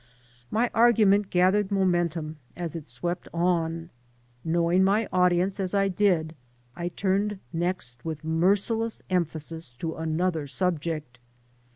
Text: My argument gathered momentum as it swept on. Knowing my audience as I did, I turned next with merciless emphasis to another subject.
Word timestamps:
My 0.49 0.71
argument 0.73 1.29
gathered 1.29 1.69
momentum 1.71 2.37
as 2.57 2.75
it 2.75 2.87
swept 2.87 3.27
on. 3.35 3.91
Knowing 4.43 4.83
my 4.83 5.07
audience 5.13 5.59
as 5.59 5.75
I 5.75 5.89
did, 5.89 6.33
I 6.75 6.87
turned 6.89 7.37
next 7.53 8.03
with 8.03 8.23
merciless 8.23 9.03
emphasis 9.11 9.75
to 9.75 9.97
another 9.97 10.47
subject. 10.47 11.19